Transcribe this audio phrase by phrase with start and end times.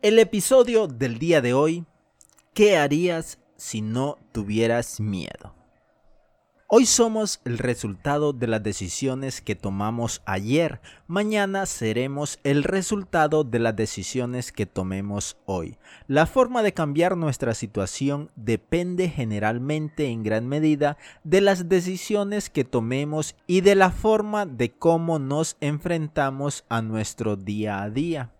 [0.00, 1.84] El episodio del día de hoy,
[2.54, 5.56] ¿qué harías si no tuvieras miedo?
[6.68, 10.80] Hoy somos el resultado de las decisiones que tomamos ayer.
[11.08, 15.78] Mañana seremos el resultado de las decisiones que tomemos hoy.
[16.06, 22.62] La forma de cambiar nuestra situación depende generalmente en gran medida de las decisiones que
[22.62, 28.30] tomemos y de la forma de cómo nos enfrentamos a nuestro día a día.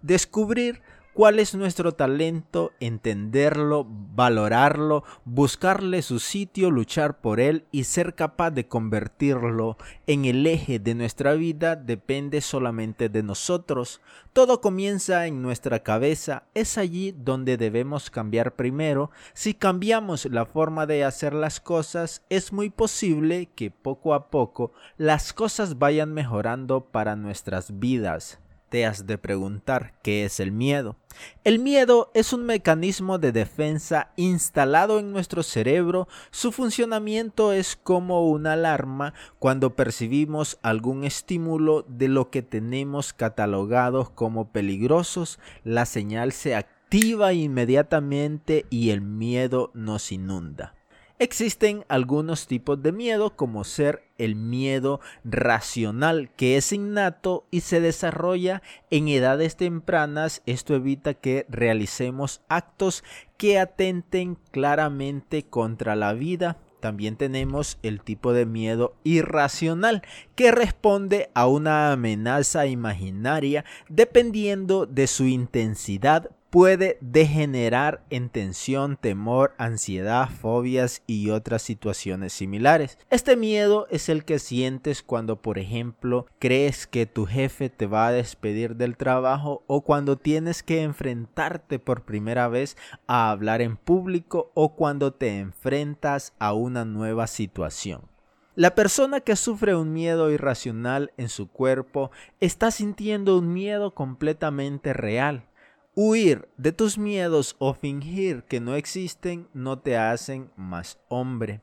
[0.00, 0.80] Descubrir
[1.18, 8.52] cuál es nuestro talento, entenderlo, valorarlo, buscarle su sitio, luchar por él y ser capaz
[8.52, 14.00] de convertirlo en el eje de nuestra vida depende solamente de nosotros.
[14.32, 19.10] Todo comienza en nuestra cabeza, es allí donde debemos cambiar primero.
[19.34, 24.70] Si cambiamos la forma de hacer las cosas, es muy posible que poco a poco
[24.96, 28.38] las cosas vayan mejorando para nuestras vidas
[28.68, 30.96] te has de preguntar qué es el miedo.
[31.44, 36.08] El miedo es un mecanismo de defensa instalado en nuestro cerebro.
[36.30, 44.10] Su funcionamiento es como una alarma cuando percibimos algún estímulo de lo que tenemos catalogados
[44.10, 45.38] como peligrosos.
[45.64, 50.77] La señal se activa inmediatamente y el miedo nos inunda.
[51.20, 57.80] Existen algunos tipos de miedo como ser el miedo racional que es innato y se
[57.80, 60.42] desarrolla en edades tempranas.
[60.46, 63.02] Esto evita que realicemos actos
[63.36, 66.58] que atenten claramente contra la vida.
[66.78, 70.02] También tenemos el tipo de miedo irracional
[70.36, 79.54] que responde a una amenaza imaginaria dependiendo de su intensidad, puede degenerar en tensión, temor,
[79.58, 82.98] ansiedad, fobias y otras situaciones similares.
[83.10, 88.06] Este miedo es el que sientes cuando, por ejemplo, crees que tu jefe te va
[88.06, 92.76] a despedir del trabajo o cuando tienes que enfrentarte por primera vez
[93.06, 98.02] a hablar en público o cuando te enfrentas a una nueva situación.
[98.54, 102.10] La persona que sufre un miedo irracional en su cuerpo
[102.40, 105.44] está sintiendo un miedo completamente real
[106.00, 111.60] Huir de tus miedos o fingir que no existen no te hacen más hombre.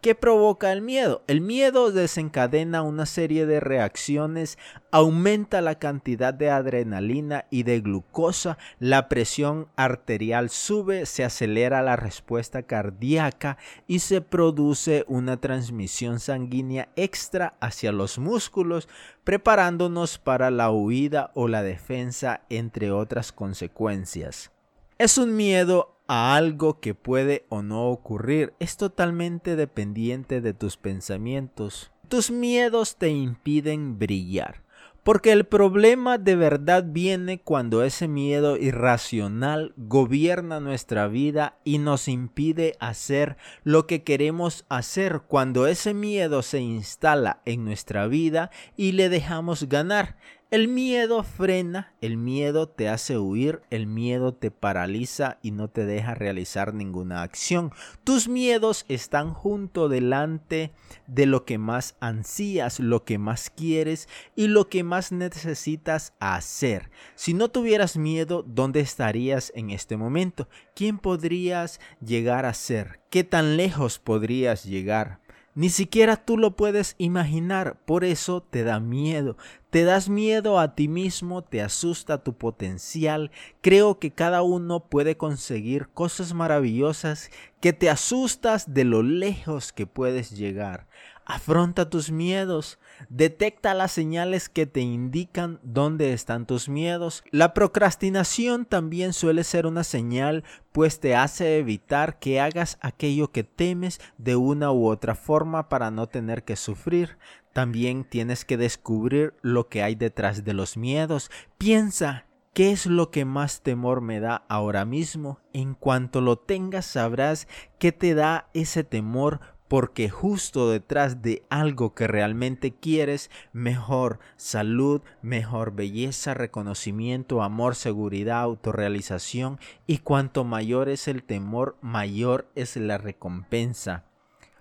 [0.00, 1.24] ¿Qué provoca el miedo?
[1.26, 4.56] El miedo desencadena una serie de reacciones,
[4.92, 11.96] aumenta la cantidad de adrenalina y de glucosa, la presión arterial sube, se acelera la
[11.96, 13.56] respuesta cardíaca
[13.88, 18.88] y se produce una transmisión sanguínea extra hacia los músculos,
[19.24, 24.52] preparándonos para la huida o la defensa, entre otras consecuencias.
[24.98, 28.54] Es un miedo a algo que puede o no ocurrir.
[28.58, 31.90] Es totalmente dependiente de tus pensamientos.
[32.08, 34.66] Tus miedos te impiden brillar.
[35.06, 42.08] Porque el problema de verdad viene cuando ese miedo irracional gobierna nuestra vida y nos
[42.08, 45.22] impide hacer lo que queremos hacer.
[45.28, 50.16] Cuando ese miedo se instala en nuestra vida y le dejamos ganar.
[50.48, 55.84] El miedo frena, el miedo te hace huir, el miedo te paraliza y no te
[55.84, 57.72] deja realizar ninguna acción.
[58.04, 60.70] Tus miedos están junto delante
[61.08, 66.90] de lo que más ansías, lo que más quieres y lo que más necesitas hacer.
[67.16, 70.48] Si no tuvieras miedo, ¿dónde estarías en este momento?
[70.76, 73.00] ¿Quién podrías llegar a ser?
[73.10, 75.25] ¿Qué tan lejos podrías llegar?
[75.56, 79.38] Ni siquiera tú lo puedes imaginar, por eso te da miedo.
[79.70, 83.30] Te das miedo a ti mismo, te asusta tu potencial.
[83.62, 87.30] Creo que cada uno puede conseguir cosas maravillosas
[87.62, 90.88] que te asustas de lo lejos que puedes llegar.
[91.28, 92.78] Afronta tus miedos,
[93.08, 97.24] detecta las señales que te indican dónde están tus miedos.
[97.32, 103.42] La procrastinación también suele ser una señal, pues te hace evitar que hagas aquello que
[103.42, 107.18] temes de una u otra forma para no tener que sufrir.
[107.52, 111.32] También tienes que descubrir lo que hay detrás de los miedos.
[111.58, 112.26] Piensa,
[112.56, 115.40] ¿Qué es lo que más temor me da ahora mismo?
[115.52, 117.48] En cuanto lo tengas sabrás
[117.78, 125.02] qué te da ese temor porque justo detrás de algo que realmente quieres, mejor salud,
[125.22, 132.98] mejor belleza, reconocimiento, amor, seguridad, autorrealización, y cuanto mayor es el temor, mayor es la
[132.98, 134.04] recompensa.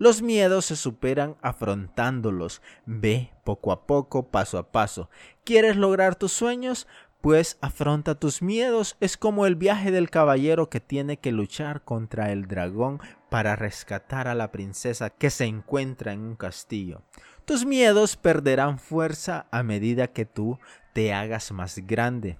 [0.00, 2.62] Los miedos se superan afrontándolos.
[2.86, 5.10] Ve poco a poco, paso a paso.
[5.42, 6.86] ¿Quieres lograr tus sueños?
[7.20, 8.96] Pues afronta tus miedos.
[9.00, 14.28] Es como el viaje del caballero que tiene que luchar contra el dragón para rescatar
[14.28, 17.02] a la princesa que se encuentra en un castillo.
[17.44, 20.58] Tus miedos perderán fuerza a medida que tú
[20.92, 22.38] te hagas más grande.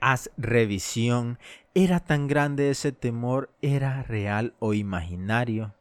[0.00, 1.38] Haz revisión.
[1.74, 3.50] ¿Era tan grande ese temor?
[3.60, 5.74] ¿Era real o imaginario?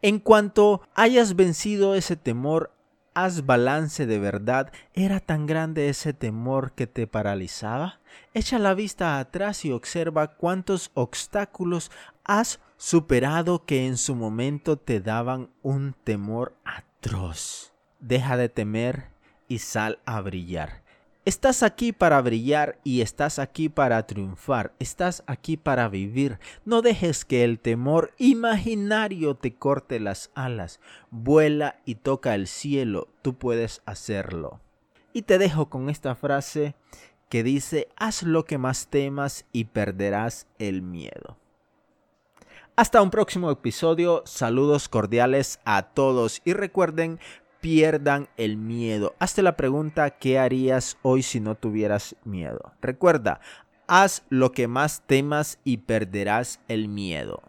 [0.00, 2.72] En cuanto hayas vencido ese temor,
[3.14, 4.72] haz balance de verdad.
[4.94, 8.00] ¿Era tan grande ese temor que te paralizaba?
[8.34, 11.90] Echa la vista atrás y observa cuántos obstáculos
[12.24, 17.72] has superado que en su momento te daban un temor atroz.
[18.00, 19.08] Deja de temer
[19.48, 20.81] y sal a brillar.
[21.24, 26.40] Estás aquí para brillar y estás aquí para triunfar, estás aquí para vivir.
[26.64, 30.80] No dejes que el temor imaginario te corte las alas.
[31.12, 34.58] Vuela y toca el cielo, tú puedes hacerlo.
[35.12, 36.74] Y te dejo con esta frase
[37.28, 41.36] que dice, haz lo que más temas y perderás el miedo.
[42.74, 47.20] Hasta un próximo episodio, saludos cordiales a todos y recuerden
[47.62, 49.14] pierdan el miedo.
[49.20, 52.72] Hazte la pregunta, ¿qué harías hoy si no tuvieras miedo?
[52.82, 53.40] Recuerda,
[53.86, 57.40] haz lo que más temas y perderás el miedo.